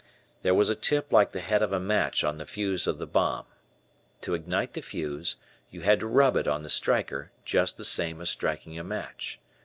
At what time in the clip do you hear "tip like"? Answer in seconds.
0.75-1.31